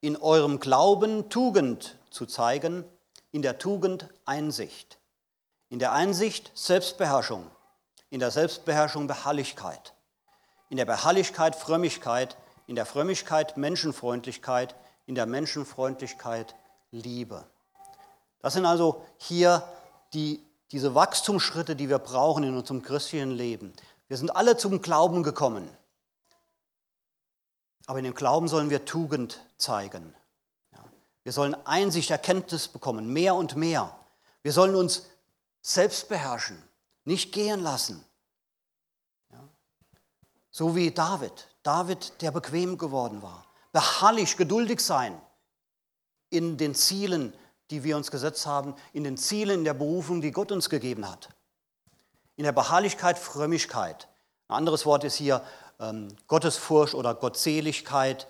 [0.00, 2.84] in eurem Glauben Tugend zu zeigen,
[3.32, 4.98] in der Tugend Einsicht,
[5.74, 7.50] in der Einsicht Selbstbeherrschung,
[8.08, 9.92] in der Selbstbeherrschung Beharrlichkeit,
[10.68, 12.36] in der Beharrlichkeit Frömmigkeit,
[12.68, 16.54] in der Frömmigkeit Menschenfreundlichkeit, in der Menschenfreundlichkeit
[16.92, 17.44] Liebe.
[18.38, 19.64] Das sind also hier
[20.12, 23.72] die diese Wachstumsschritte, die wir brauchen in unserem christlichen Leben.
[24.06, 25.68] Wir sind alle zum Glauben gekommen.
[27.86, 30.14] Aber in dem Glauben sollen wir Tugend zeigen.
[31.24, 33.92] Wir sollen Einsicht, Erkenntnis bekommen, mehr und mehr.
[34.44, 35.06] Wir sollen uns
[35.64, 36.62] selbst beherrschen,
[37.04, 38.04] nicht gehen lassen.
[40.50, 41.48] So wie David.
[41.62, 43.46] David, der bequem geworden war.
[43.72, 45.20] Beharrlich, geduldig sein
[46.28, 47.32] in den Zielen,
[47.70, 51.30] die wir uns gesetzt haben, in den Zielen, der Berufung, die Gott uns gegeben hat.
[52.36, 54.08] In der Beharrlichkeit, Frömmigkeit.
[54.48, 55.42] Ein anderes Wort ist hier
[55.80, 58.28] ähm, Gottesfurcht oder Gottseligkeit.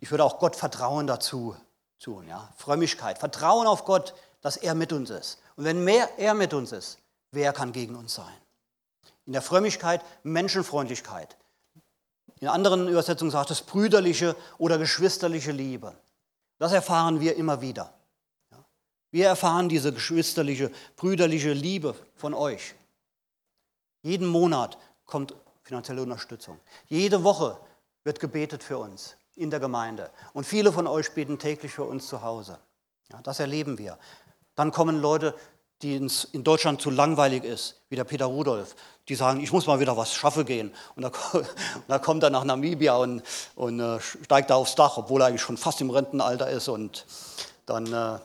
[0.00, 1.54] Ich würde auch Gottvertrauen dazu
[2.00, 2.26] tun.
[2.26, 2.52] Ja?
[2.56, 5.38] Frömmigkeit, Vertrauen auf Gott, dass er mit uns ist.
[5.60, 6.96] Und wenn mehr er mit uns ist,
[7.32, 8.32] wer kann gegen uns sein?
[9.26, 11.36] In der Frömmigkeit Menschenfreundlichkeit.
[12.38, 15.94] In anderen Übersetzungen sagt es brüderliche oder geschwisterliche Liebe.
[16.56, 17.92] Das erfahren wir immer wieder.
[19.10, 22.74] Wir erfahren diese geschwisterliche, brüderliche Liebe von euch.
[24.00, 26.58] Jeden Monat kommt finanzielle Unterstützung.
[26.86, 27.60] Jede Woche
[28.02, 30.10] wird gebetet für uns in der Gemeinde.
[30.32, 32.58] Und viele von euch beten täglich für uns zu Hause.
[33.12, 33.98] Ja, das erleben wir.
[34.54, 35.34] Dann kommen Leute,
[35.82, 38.76] die in Deutschland zu langweilig ist, wie der Peter Rudolf.
[39.08, 40.74] Die sagen, ich muss mal wieder was schaffen gehen.
[40.96, 41.10] Und
[41.88, 43.22] da, kommt er nach Namibia und,
[43.56, 46.68] und äh, steigt da aufs Dach, obwohl er eigentlich schon fast im Rentenalter ist.
[46.68, 47.06] Und
[47.66, 48.18] dann äh,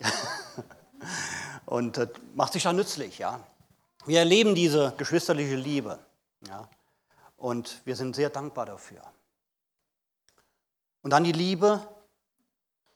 [1.66, 3.18] und äh, macht sich da nützlich.
[3.18, 3.40] Ja?
[4.06, 5.98] Wir erleben diese geschwisterliche Liebe
[6.46, 6.68] ja?
[7.36, 9.02] und wir sind sehr dankbar dafür.
[11.02, 11.86] Und dann die Liebe,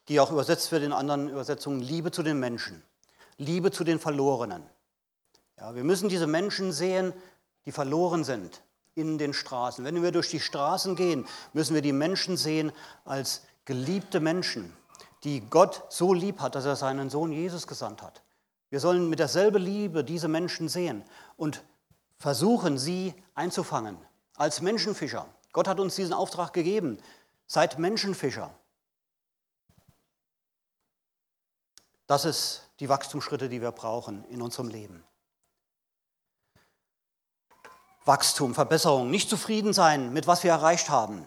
[0.08, 2.82] die auch übersetzt wird in anderen Übersetzungen, Liebe zu den Menschen,
[3.36, 4.62] Liebe zu den Verlorenen.
[5.58, 7.12] Ja, wir müssen diese Menschen sehen,
[7.66, 8.62] die verloren sind
[8.94, 9.84] in den Straßen.
[9.84, 12.72] Wenn wir durch die Straßen gehen, müssen wir die Menschen sehen
[13.04, 14.76] als geliebte Menschen,
[15.24, 18.22] die Gott so lieb hat, dass er seinen Sohn Jesus gesandt hat.
[18.70, 21.04] Wir sollen mit derselben Liebe diese Menschen sehen
[21.36, 21.62] und
[22.16, 23.98] versuchen, sie einzufangen
[24.36, 25.26] als Menschenfischer.
[25.52, 26.98] Gott hat uns diesen Auftrag gegeben.
[27.46, 28.54] Seid Menschenfischer.
[32.12, 35.02] Das ist die Wachstumsschritte, die wir brauchen in unserem Leben.
[38.04, 41.24] Wachstum, Verbesserung, nicht zufrieden sein mit was wir erreicht haben.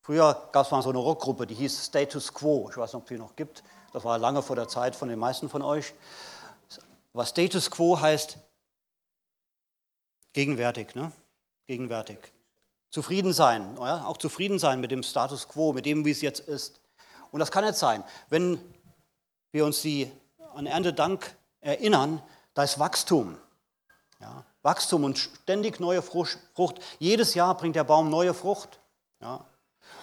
[0.00, 2.68] Früher gab es mal so eine Rockgruppe, die hieß Status Quo.
[2.70, 3.62] Ich weiß nicht, ob die noch gibt.
[3.92, 5.92] Das war lange vor der Zeit von den meisten von euch.
[7.12, 8.38] Aber Status Quo heißt
[10.32, 11.12] gegenwärtig, ne?
[11.66, 12.32] Gegenwärtig.
[12.88, 14.06] Zufrieden sein, ja?
[14.06, 16.80] auch zufrieden sein mit dem Status Quo, mit dem, wie es jetzt ist.
[17.30, 18.02] Und das kann nicht sein.
[18.30, 18.58] Wenn
[19.52, 20.10] wir uns die
[20.54, 22.22] an Erntedank erinnern,
[22.54, 23.38] da ist Wachstum.
[24.20, 24.44] Ja?
[24.62, 26.38] Wachstum und ständig neue Frucht.
[26.98, 28.80] Jedes Jahr bringt der Baum neue Frucht.
[29.20, 29.44] Ja?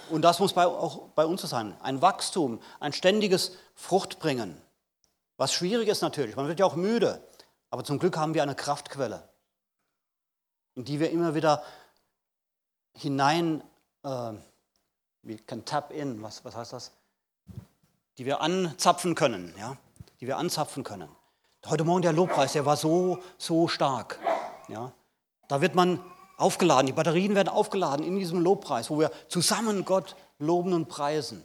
[0.10, 1.76] Und das muss bei, auch bei uns so sein.
[1.82, 4.60] Ein Wachstum, ein ständiges Fruchtbringen.
[5.38, 7.22] Was schwierig ist natürlich, man wird ja auch müde.
[7.70, 9.28] Aber zum Glück haben wir eine Kraftquelle,
[10.76, 11.64] in die wir immer wieder
[12.94, 13.62] hinein,
[14.04, 14.34] äh,
[15.22, 16.92] wir can tap in, was, was heißt das?
[18.18, 19.78] Die wir anzapfen können, ja?
[20.20, 21.10] Die wir anzapfen können.
[21.68, 24.20] Heute Morgen der Lobpreis, der war so, so stark.
[24.70, 24.92] Ja?
[25.48, 26.00] Da wird man
[26.38, 31.44] aufgeladen, die Batterien werden aufgeladen in diesem Lobpreis, wo wir zusammen Gott loben und preisen.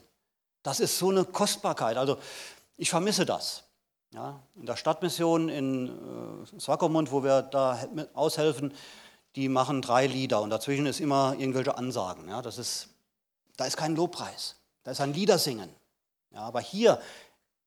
[0.63, 1.97] Das ist so eine Kostbarkeit.
[1.97, 2.19] Also
[2.77, 3.65] ich vermisse das.
[4.15, 7.79] Ja, in der Stadtmission in äh, Swakopmund, wo wir da
[8.13, 8.75] aushelfen,
[9.37, 12.29] die machen drei Lieder und dazwischen ist immer irgendwelche Ansagen.
[12.29, 12.89] Ja, das ist,
[13.57, 14.57] da ist kein Lobpreis.
[14.85, 15.71] Da ist ein Liedersingen.
[16.35, 17.01] Ja, aber hier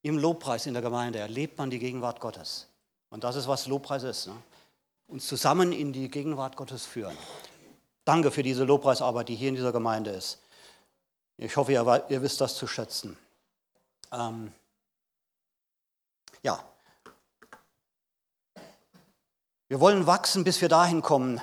[0.01, 2.67] im Lobpreis in der Gemeinde erlebt man die Gegenwart Gottes.
[3.09, 4.27] Und das ist, was Lobpreis ist.
[4.27, 4.35] Ne?
[5.07, 7.17] Uns zusammen in die Gegenwart Gottes führen.
[8.03, 10.39] Danke für diese Lobpreisarbeit, die hier in dieser Gemeinde ist.
[11.37, 13.17] Ich hoffe, ihr, ihr wisst das zu schätzen.
[14.11, 14.51] Ähm,
[16.43, 16.63] ja.
[19.67, 21.41] Wir wollen wachsen, bis wir dahin kommen,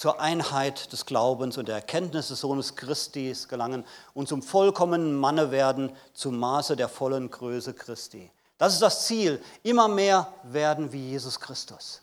[0.00, 3.84] zur Einheit des Glaubens und der Erkenntnis des Sohnes Christi gelangen
[4.14, 8.32] und zum vollkommenen Manne werden, zum Maße der vollen Größe Christi.
[8.56, 9.42] Das ist das Ziel.
[9.62, 12.00] Immer mehr werden wie Jesus Christus.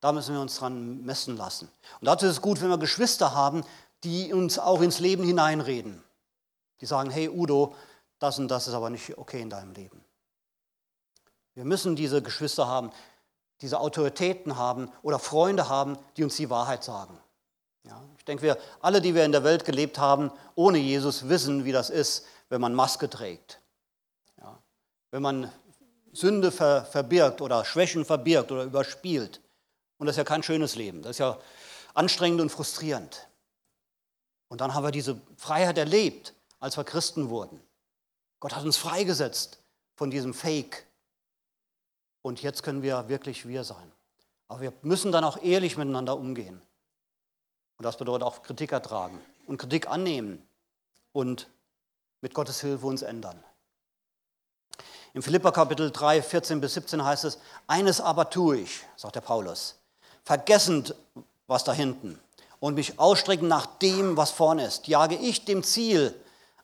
[0.00, 1.70] Da müssen wir uns dran messen lassen.
[2.00, 3.62] Und dazu ist es gut, wenn wir Geschwister haben,
[4.02, 6.02] die uns auch ins Leben hineinreden.
[6.80, 7.74] Die sagen, hey Udo,
[8.20, 10.02] das und das ist aber nicht okay in deinem Leben.
[11.54, 12.90] Wir müssen diese Geschwister haben,
[13.60, 17.18] diese Autoritäten haben oder Freunde haben, die uns die Wahrheit sagen.
[17.84, 21.64] Ja, ich denke, wir alle, die wir in der Welt gelebt haben, ohne Jesus, wissen,
[21.64, 23.60] wie das ist, wenn man Maske trägt.
[24.38, 24.58] Ja,
[25.10, 25.50] wenn man
[26.12, 29.40] Sünde ver verbirgt oder Schwächen verbirgt oder überspielt.
[29.98, 31.02] Und das ist ja kein schönes Leben.
[31.02, 31.38] Das ist ja
[31.94, 33.28] anstrengend und frustrierend.
[34.48, 37.60] Und dann haben wir diese Freiheit erlebt, als wir Christen wurden.
[38.40, 39.60] Gott hat uns freigesetzt
[39.94, 40.86] von diesem Fake.
[42.22, 43.92] Und jetzt können wir wirklich wir sein.
[44.48, 46.60] Aber wir müssen dann auch ehrlich miteinander umgehen.
[47.78, 50.46] Und das bedeutet auch Kritik ertragen und Kritik annehmen
[51.12, 51.48] und
[52.20, 53.42] mit Gottes Hilfe uns ändern.
[55.12, 59.22] Im Philippa Kapitel 3, 14 bis 17 heißt es, eines aber tue ich, sagt der
[59.22, 59.76] Paulus,
[60.24, 60.94] vergessend
[61.46, 62.20] was da hinten
[62.60, 66.14] und mich ausstrecken nach dem, was vorne ist, jage ich dem Ziel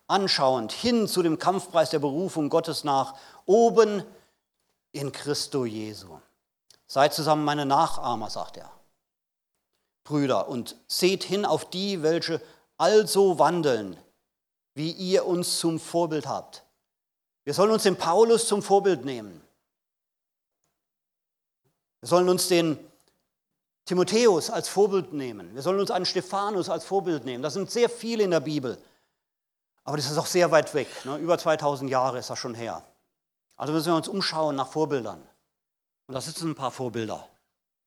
[0.07, 3.15] anschauend hin zu dem Kampfpreis der Berufung Gottes nach,
[3.47, 4.05] oben
[4.97, 6.19] in Christo Jesu.
[6.87, 8.71] Seid zusammen meine Nachahmer, sagt er.
[10.05, 12.41] Brüder, und seht hin auf die, welche
[12.79, 13.97] also wandeln,
[14.75, 16.65] wie ihr uns zum Vorbild habt.
[17.45, 19.41] Wir sollen uns den Paulus zum Vorbild nehmen.
[22.01, 22.79] Wir sollen uns den
[23.85, 25.55] Timotheus als Vorbild nehmen.
[25.55, 27.43] Wir sollen uns einen Stephanus als Vorbild nehmen.
[27.43, 28.79] Das sind sehr viele in der Bibel.
[29.85, 30.89] Aber das ist auch sehr weit weg.
[31.05, 31.17] Ne?
[31.19, 32.85] Über 2000 Jahre ist das schon her.
[33.57, 35.21] Also müssen wir uns umschauen nach Vorbildern.
[36.07, 37.29] Und da sitzen ein paar Vorbilder.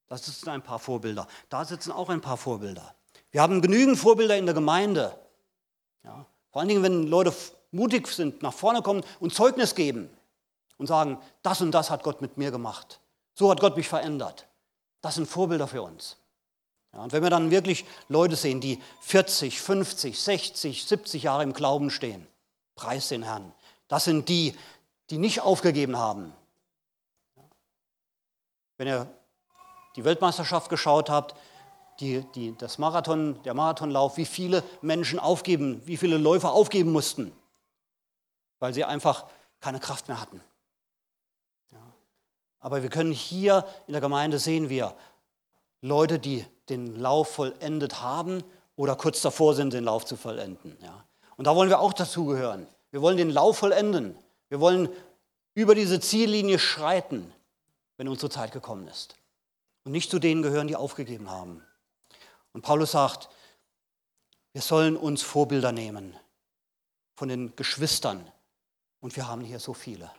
[0.07, 1.27] Da sitzen ein paar Vorbilder.
[1.49, 2.95] Da sitzen auch ein paar Vorbilder.
[3.31, 5.17] Wir haben genügend Vorbilder in der Gemeinde.
[6.03, 6.25] Ja?
[6.51, 7.33] Vor allen Dingen, wenn Leute
[7.71, 10.09] mutig sind, nach vorne kommen und Zeugnis geben
[10.77, 12.99] und sagen, das und das hat Gott mit mir gemacht.
[13.35, 14.47] So hat Gott mich verändert.
[15.01, 16.17] Das sind Vorbilder für uns.
[16.93, 21.53] Ja, und wenn wir dann wirklich Leute sehen, die 40, 50, 60, 70 Jahre im
[21.53, 22.27] Glauben stehen,
[22.75, 23.53] preis den Herrn.
[23.87, 24.55] Das sind die,
[25.09, 26.33] die nicht aufgegeben haben.
[28.77, 29.07] Wenn ihr
[29.95, 31.35] die Weltmeisterschaft geschaut habt,
[31.99, 37.33] die, die, das Marathon, der Marathonlauf, wie viele Menschen aufgeben, wie viele Läufer aufgeben mussten,
[38.59, 39.25] weil sie einfach
[39.59, 40.41] keine Kraft mehr hatten.
[42.61, 44.93] Aber wir können hier in der Gemeinde sehen wir
[45.81, 48.43] Leute, die den Lauf vollendet haben
[48.75, 50.77] oder kurz davor sind, den Lauf zu vollenden.
[50.81, 51.05] Ja.
[51.37, 52.67] Und da wollen wir auch dazugehören.
[52.91, 54.17] Wir wollen den Lauf vollenden.
[54.49, 54.89] Wir wollen
[55.53, 57.33] über diese Ziellinie schreiten,
[57.97, 59.15] wenn unsere Zeit gekommen ist.
[59.83, 61.63] Und nicht zu denen gehören, die aufgegeben haben.
[62.53, 63.29] Und Paulus sagt,
[64.53, 66.15] wir sollen uns Vorbilder nehmen
[67.15, 68.29] von den Geschwistern.
[68.99, 70.11] Und wir haben hier so viele.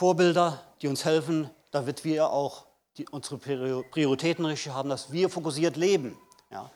[0.00, 2.64] Vorbilder, die uns helfen, damit wir auch
[2.96, 6.16] die, unsere Prioritäten richtig haben, dass wir fokussiert leben.
[6.50, 6.70] Ja.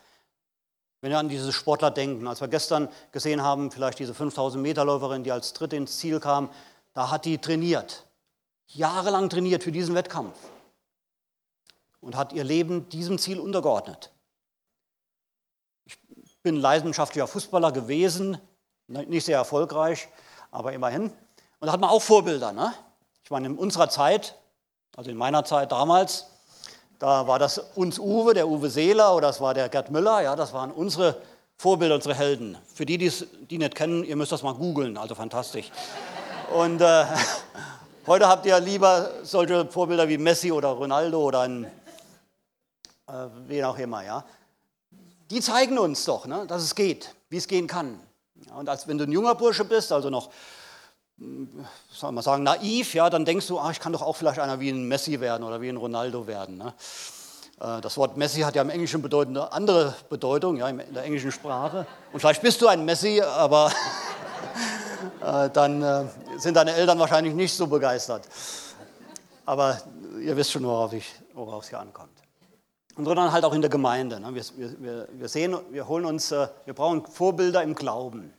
[1.04, 4.86] Wenn wir an diese Sportler denken, als wir gestern gesehen haben, vielleicht diese 5000 Meter
[4.86, 6.48] Läuferin, die als Dritte ins Ziel kam,
[6.94, 8.06] da hat die trainiert,
[8.68, 10.34] jahrelang trainiert für diesen Wettkampf
[12.00, 14.12] und hat ihr Leben diesem Ziel untergeordnet.
[15.84, 15.98] Ich
[16.42, 18.38] bin leidenschaftlicher Fußballer gewesen,
[18.86, 20.08] nicht sehr erfolgreich,
[20.50, 21.10] aber immerhin.
[21.60, 22.52] Und da hat man auch Vorbilder.
[22.52, 22.72] Ne?
[23.22, 24.38] Ich meine, in unserer Zeit,
[24.96, 26.30] also in meiner Zeit damals,
[26.98, 30.36] da war das uns Uwe, der Uwe Seeler oder das war der Gerd Müller, ja,
[30.36, 31.16] das waren unsere
[31.56, 32.56] Vorbilder, unsere Helden.
[32.72, 35.70] Für die, die nicht kennen, ihr müsst das mal googeln, also fantastisch.
[36.54, 37.04] Und äh,
[38.06, 41.64] heute habt ihr lieber solche Vorbilder wie Messi oder Ronaldo oder ein,
[43.06, 43.12] äh,
[43.46, 44.24] wen auch immer, ja.
[45.30, 47.98] Die zeigen uns doch, ne, dass es geht, wie es gehen kann.
[48.46, 50.30] Ja, und als wenn du ein junger Bursche bist, also noch
[51.90, 54.60] soll man sagen, naiv, ja, dann denkst du, ah, ich kann doch auch vielleicht einer
[54.60, 56.58] wie ein Messi werden oder wie ein Ronaldo werden.
[56.58, 56.74] Ne?
[57.60, 61.04] Äh, das Wort Messi hat ja im Englischen bedeutend eine andere Bedeutung, ja, in der
[61.04, 61.86] englischen Sprache.
[62.12, 63.70] Und vielleicht bist du ein Messi, aber
[65.22, 66.04] äh, dann äh,
[66.36, 68.28] sind deine Eltern wahrscheinlich nicht so begeistert.
[69.46, 69.80] Aber
[70.20, 72.10] ihr wisst schon, worauf, ich, worauf es hier ankommt.
[72.96, 74.18] sondern halt auch in der Gemeinde.
[74.18, 74.34] Ne?
[74.34, 74.44] Wir,
[74.78, 78.32] wir, wir sehen, wir holen uns, wir brauchen Vorbilder im Glauben.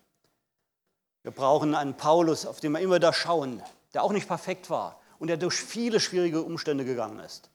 [1.26, 3.60] Wir brauchen einen Paulus, auf den wir immer wieder schauen,
[3.96, 7.50] der auch nicht perfekt war und der durch viele schwierige Umstände gegangen ist.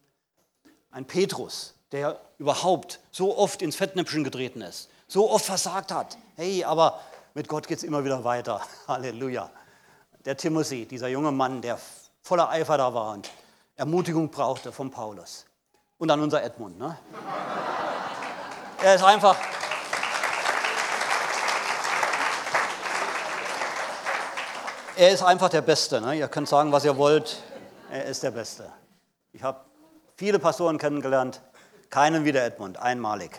[0.91, 6.19] Ein Petrus, der überhaupt so oft ins Fettnäpfchen getreten ist, so oft versagt hat.
[6.35, 6.99] Hey, aber
[7.35, 8.61] mit Gott geht es immer wieder weiter.
[8.89, 9.49] Halleluja.
[10.25, 11.79] Der Timothy, dieser junge Mann, der
[12.23, 13.31] voller Eifer da war und
[13.77, 15.47] Ermutigung brauchte von Paulus.
[15.97, 16.77] Und dann unser Edmund.
[16.77, 16.99] Ne?
[18.83, 19.37] Er ist einfach.
[25.01, 25.99] Er ist einfach der Beste.
[26.03, 26.19] Ne?
[26.19, 27.43] Ihr könnt sagen, was ihr wollt.
[27.91, 28.71] Er ist der Beste.
[29.33, 29.59] Ich habe
[30.15, 31.41] viele Pastoren kennengelernt.
[31.89, 33.31] Keinen wie der Edmund, einmalig.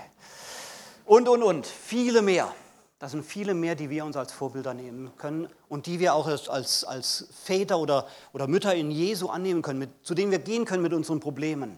[1.06, 1.68] Und, und, und.
[1.68, 2.52] Viele mehr.
[2.98, 6.26] Das sind viele mehr, die wir uns als Vorbilder nehmen können und die wir auch
[6.26, 10.66] als, als Väter oder, oder Mütter in Jesu annehmen können, mit, zu denen wir gehen
[10.66, 11.78] können mit unseren Problemen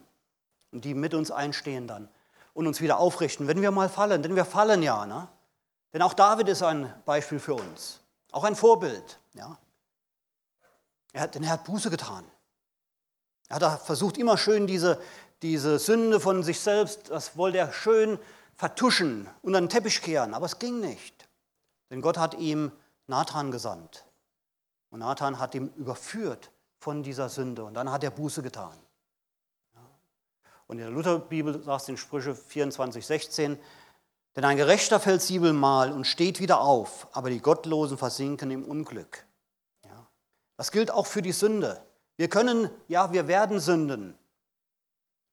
[0.72, 2.08] und die mit uns einstehen dann
[2.54, 4.24] und uns wieder aufrichten, wenn wir mal fallen.
[4.24, 5.06] Denn wir fallen ja.
[5.06, 5.28] Ne?
[5.92, 8.00] Denn auch David ist ein Beispiel für uns,
[8.32, 9.20] auch ein Vorbild.
[9.34, 9.58] Ja?
[11.14, 12.26] Er hat, denn er hat Buße getan.
[13.48, 15.00] Er hat versucht, immer schön diese,
[15.42, 18.20] diese Sünde von sich selbst, das wollte er schön
[18.56, 21.30] vertuschen, unter den Teppich kehren, aber es ging nicht.
[21.90, 22.72] Denn Gott hat ihm
[23.08, 24.06] Nathan gesandt.
[24.90, 28.78] Und Nathan hat ihm überführt von dieser Sünde und dann hat er Buße getan.
[30.68, 33.60] Und in der Lutherbibel sagt es in Sprüche 24, 16,
[34.36, 39.26] denn ein Gerechter fällt siebenmal und steht wieder auf, aber die Gottlosen versinken im Unglück.
[40.64, 41.86] Das gilt auch für die Sünde.
[42.16, 44.18] Wir können, ja, wir werden sünden.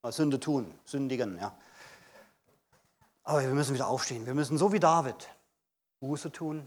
[0.07, 1.57] Sünde tun, sündigen, ja.
[3.23, 4.27] Aber wir müssen wieder aufstehen.
[4.27, 5.29] Wir müssen so wie David
[6.01, 6.67] Buße tun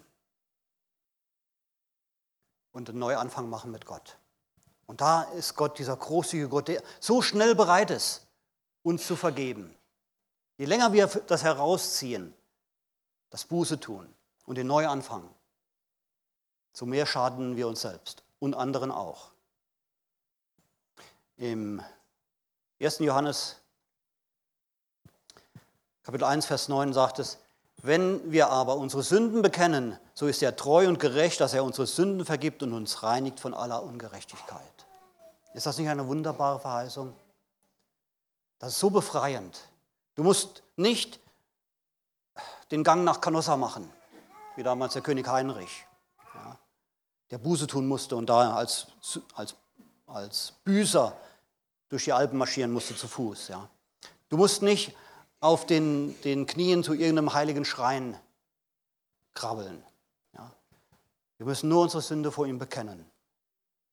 [2.72, 4.18] und einen Neuanfang machen mit Gott.
[4.86, 8.28] Und da ist Gott, dieser großzügige Gott, der so schnell bereit ist,
[8.82, 9.76] uns zu vergeben.
[10.56, 12.34] Je länger wir das herausziehen,
[13.30, 14.08] das Buße tun
[14.46, 15.30] und den Neuanfang,
[16.72, 19.32] so mehr schaden wir uns selbst und anderen auch.
[21.38, 21.82] Im
[22.82, 23.00] 1.
[23.00, 23.56] Johannes
[26.04, 27.38] Kapitel 1, Vers 9 sagt es,
[27.78, 31.88] wenn wir aber unsere Sünden bekennen, so ist er treu und gerecht, dass er unsere
[31.88, 34.62] Sünden vergibt und uns reinigt von aller Ungerechtigkeit.
[35.54, 37.14] Ist das nicht eine wunderbare Verheißung?
[38.60, 39.62] Das ist so befreiend.
[40.16, 41.22] Du musst nicht
[42.72, 43.90] den Gang nach Canossa machen,
[44.58, 45.86] wie damals der König Heinrich,
[47.34, 48.86] der Buße tun musste und da als,
[49.34, 49.56] als,
[50.06, 51.18] als Büßer
[51.90, 53.48] durch die Alpen marschieren musste zu Fuß.
[53.48, 53.68] Ja.
[54.30, 54.96] Du musst nicht
[55.40, 58.20] auf den, den Knien zu irgendeinem heiligen Schrein
[59.34, 59.84] krabbeln.
[60.38, 60.52] Ja.
[61.40, 63.04] Wir müssen nur unsere Sünde vor ihm bekennen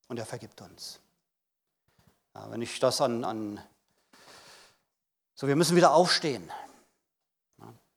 [0.08, 1.00] und er vergibt uns.
[2.34, 3.58] Ja, wenn ich das an, an
[5.34, 6.52] so, wir müssen wieder aufstehen.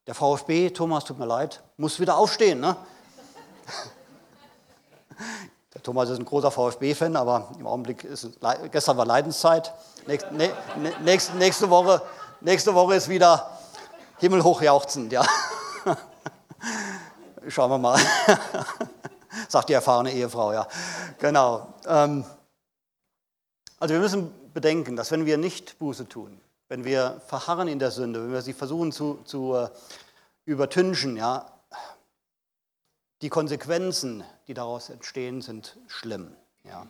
[0.07, 2.61] Der VfB, Thomas, tut mir leid, muss wieder aufstehen.
[2.61, 2.77] Ne?
[5.73, 8.29] Der Thomas ist ein großer VfB-Fan, aber im Augenblick ist
[8.71, 9.73] gestern war Leidenszeit.
[10.05, 10.33] Nächste,
[11.01, 12.01] nächste, nächste Woche
[12.45, 13.57] Nächste Woche ist wieder
[14.17, 15.25] himmelhoch jauchzend, ja.
[17.47, 17.97] Schauen wir mal.
[19.47, 20.67] Sagt die erfahrene Ehefrau, ja.
[21.19, 21.73] Genau.
[21.87, 22.25] Ähm,
[23.79, 27.91] also wir müssen bedenken, dass wenn wir nicht Buße tun, wenn wir verharren in der
[27.91, 29.69] Sünde, wenn wir sie versuchen zu, zu äh,
[30.43, 31.45] übertünchen, ja,
[33.23, 36.35] die Konsequenzen, die daraus entstehen, sind schlimm.
[36.63, 36.85] Ja.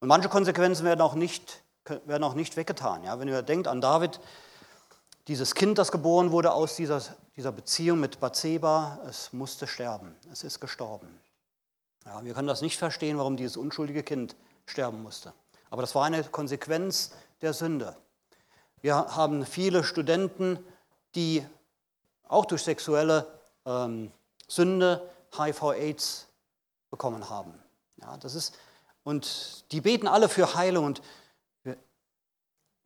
[0.00, 1.64] Und manche Konsequenzen werden auch nicht
[2.06, 3.04] werden auch nicht weggetan.
[3.04, 3.18] Ja?
[3.18, 4.20] Wenn ihr denkt an David,
[5.28, 7.02] dieses Kind, das geboren wurde aus dieser,
[7.36, 10.14] dieser Beziehung mit Bathseba, es musste sterben.
[10.32, 11.08] Es ist gestorben.
[12.04, 15.32] Ja, wir können das nicht verstehen, warum dieses unschuldige Kind sterben musste.
[15.70, 17.96] Aber das war eine Konsequenz der Sünde.
[18.82, 20.58] Wir haben viele Studenten,
[21.14, 21.46] die
[22.28, 23.26] auch durch sexuelle
[23.64, 24.12] ähm,
[24.54, 26.28] Sünde HIV-Aids
[26.90, 27.54] bekommen haben.
[28.00, 28.54] Ja, das ist,
[29.02, 30.84] und die beten alle für Heilung.
[30.84, 31.02] Und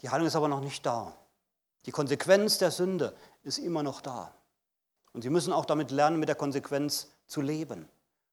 [0.00, 1.14] die Heilung ist aber noch nicht da.
[1.86, 4.32] Die Konsequenz der Sünde ist immer noch da.
[5.12, 7.88] Und sie müssen auch damit lernen, mit der Konsequenz zu leben.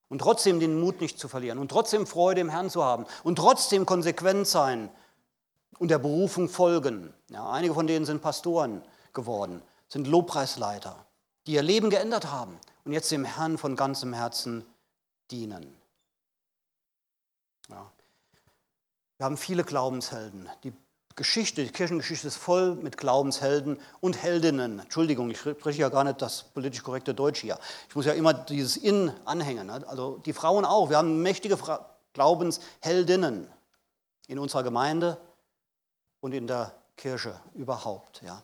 [0.07, 1.57] Und trotzdem den Mut nicht zu verlieren.
[1.57, 3.05] Und trotzdem Freude im Herrn zu haben.
[3.23, 4.89] Und trotzdem konsequent sein
[5.77, 7.13] und der Berufung folgen.
[7.29, 8.81] Ja, einige von denen sind Pastoren
[9.13, 11.05] geworden, sind Lobpreisleiter,
[11.47, 14.65] die ihr Leben geändert haben und jetzt dem Herrn von ganzem Herzen
[15.31, 15.75] dienen.
[17.69, 17.91] Ja.
[19.17, 20.73] Wir haben viele Glaubenshelden, die
[21.15, 24.79] Geschichte, die Kirchengeschichte ist voll mit Glaubenshelden und Heldinnen.
[24.79, 27.57] Entschuldigung, ich spreche ja gar nicht das politisch korrekte Deutsch hier.
[27.87, 29.67] Ich muss ja immer dieses In anhängen.
[29.67, 29.81] Ne?
[29.87, 30.89] Also die Frauen auch.
[30.89, 31.57] Wir haben mächtige
[32.11, 33.47] Glaubensheldinnen
[34.27, 35.17] in unserer Gemeinde
[36.19, 38.21] und in der Kirche überhaupt.
[38.21, 38.43] Ja.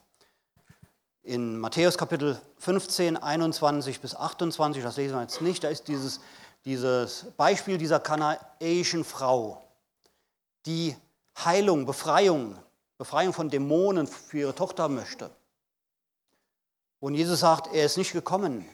[1.24, 6.20] In Matthäus Kapitel 15, 21 bis 28, das lesen wir jetzt nicht, da ist dieses,
[6.66, 9.62] dieses Beispiel dieser kanaäischen Frau,
[10.66, 10.96] die
[11.38, 12.58] Heilung, Befreiung,
[12.98, 15.30] Befreiung von Dämonen für ihre Tochter möchte.
[17.00, 18.68] Und Jesus sagt, er ist nicht gekommen,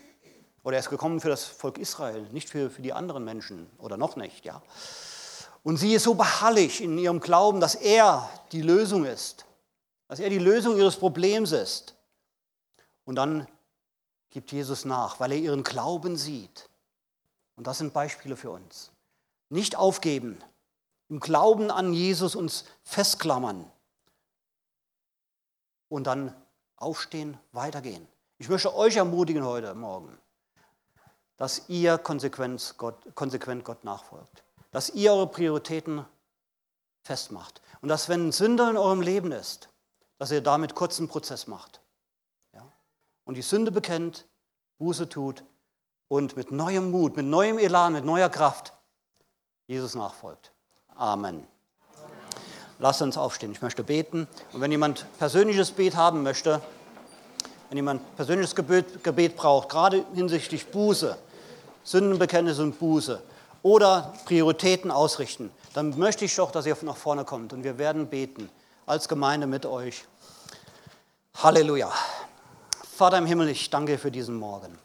[0.63, 3.97] oder er ist gekommen für das Volk Israel, nicht für, für die anderen Menschen, oder
[3.97, 4.61] noch nicht, ja.
[5.63, 9.43] Und sie ist so beharrlich in ihrem Glauben, dass er die Lösung ist,
[10.07, 11.96] dass er die Lösung ihres Problems ist.
[13.07, 13.47] Und dann
[14.31, 16.69] gibt Jesus nach, weil er ihren Glauben sieht.
[17.55, 18.91] Und das sind Beispiele für uns.
[19.49, 20.37] Nicht aufgeben,
[21.07, 23.71] im Glauben an Jesus uns festklammern
[25.87, 26.35] und dann
[26.75, 28.05] aufstehen, weitergehen.
[28.39, 30.17] Ich möchte euch ermutigen heute Morgen,
[31.37, 36.05] dass ihr konsequent Gott, konsequent Gott nachfolgt, dass ihr eure Prioritäten
[37.03, 39.69] festmacht und dass, wenn Sünde in eurem Leben ist,
[40.17, 41.79] dass ihr damit kurzen Prozess macht?
[43.27, 44.25] Und die Sünde bekennt,
[44.79, 45.43] Buße tut
[46.07, 48.73] und mit neuem Mut, mit neuem Elan, mit neuer Kraft
[49.67, 50.53] Jesus nachfolgt.
[50.95, 51.45] Amen.
[52.79, 53.51] Lasst uns aufstehen.
[53.51, 54.27] Ich möchte beten.
[54.53, 56.61] Und wenn jemand persönliches Gebet haben möchte,
[57.69, 61.17] wenn jemand persönliches Gebet, Gebet braucht, gerade hinsichtlich Buße,
[61.83, 63.21] Sündenbekenntnis und Buße
[63.61, 68.07] oder Prioritäten ausrichten, dann möchte ich doch, dass ihr nach vorne kommt und wir werden
[68.07, 68.49] beten
[68.85, 70.05] als Gemeinde mit euch.
[71.35, 71.91] Halleluja.
[72.97, 74.75] Vater im Himmel, ich danke für diesen Morgen.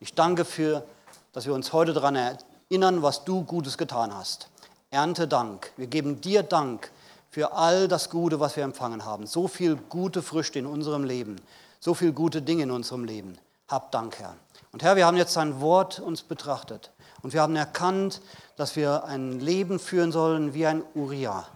[0.00, 0.84] Ich danke für,
[1.32, 4.48] dass wir uns heute daran erinnern, was du Gutes getan hast.
[4.90, 5.70] Ernte Dank.
[5.76, 6.90] Wir geben dir Dank
[7.30, 9.28] für all das Gute, was wir empfangen haben.
[9.28, 11.36] So viel gute Früchte in unserem Leben,
[11.78, 13.38] so viel gute Dinge in unserem Leben.
[13.68, 14.34] Hab Dank, Herr.
[14.72, 16.90] Und Herr, wir haben jetzt dein Wort uns betrachtet
[17.22, 18.20] und wir haben erkannt,
[18.56, 21.46] dass wir ein Leben führen sollen wie ein Uriah.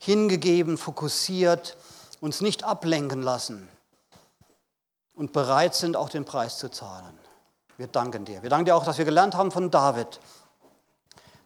[0.00, 1.78] Hingegeben, fokussiert,
[2.20, 3.70] uns nicht ablenken lassen
[5.14, 7.18] und bereit sind, auch den Preis zu zahlen.
[7.76, 8.42] Wir danken dir.
[8.42, 10.20] Wir danken dir auch, dass wir gelernt haben von David,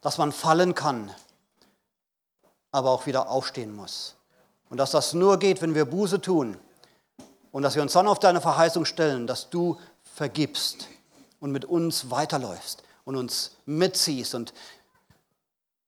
[0.01, 1.11] dass man fallen kann,
[2.73, 4.17] aber auch wieder aufstehen muss.
[4.69, 6.59] Und dass das nur geht, wenn wir Buße tun
[7.53, 9.79] und dass wir uns dann auf deine Verheißung stellen, dass du
[10.15, 10.89] vergibst
[11.41, 14.53] und mit uns weiterläufst und uns mitziehst und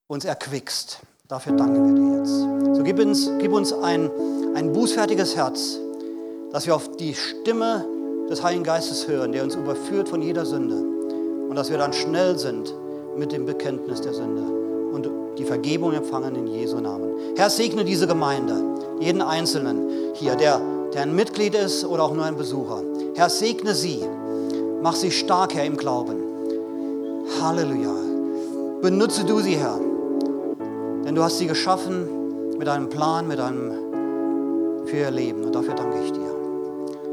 [0.07, 1.01] uns erquickst.
[1.27, 2.77] Dafür danken wir dir jetzt.
[2.77, 4.11] So gib uns, gib uns ein,
[4.55, 5.79] ein bußfertiges Herz,
[6.53, 7.85] dass wir auf die Stimme
[8.31, 10.77] des Heiligen Geistes hören, der uns überführt von jeder Sünde.
[11.49, 12.75] Und dass wir dann schnell sind
[13.17, 14.43] mit dem Bekenntnis der Sünde
[14.93, 17.11] und die Vergebung empfangen in Jesu Namen.
[17.37, 18.55] Herr, segne diese Gemeinde,
[19.01, 20.61] jeden Einzelnen hier, der,
[20.93, 22.83] der ein Mitglied ist oder auch nur ein Besucher.
[23.15, 24.03] Herr, segne sie.
[24.83, 26.17] Mach sie stark, Herr, im Glauben.
[27.41, 27.95] Halleluja.
[28.83, 29.79] Benutze du sie, Herr.
[31.05, 33.73] Denn du hast sie geschaffen mit einem Plan, mit einem
[34.87, 35.45] für ihr Leben.
[35.45, 36.38] Und dafür danke ich dir.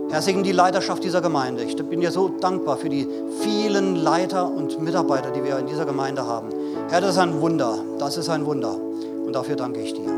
[0.09, 1.63] Herr, segne die Leiterschaft dieser Gemeinde.
[1.63, 3.07] Ich bin dir so dankbar für die
[3.41, 6.49] vielen Leiter und Mitarbeiter, die wir in dieser Gemeinde haben.
[6.89, 7.79] Herr, das ist ein Wunder.
[7.99, 8.75] Das ist ein Wunder.
[8.75, 10.09] Und dafür danke ich dir.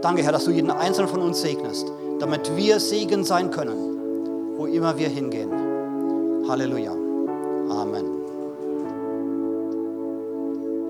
[0.00, 1.90] Danke, Herr, dass du jeden einzelnen von uns segnest,
[2.20, 5.50] damit wir Segen sein können, wo immer wir hingehen.
[6.48, 6.92] Halleluja.
[7.70, 8.13] Amen.